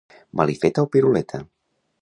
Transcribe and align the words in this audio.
Malifeta 0.37 0.83
o 0.85 0.91
piruleta. 0.91 1.39